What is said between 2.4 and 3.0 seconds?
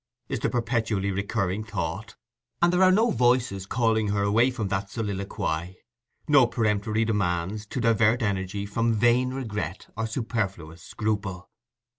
and there are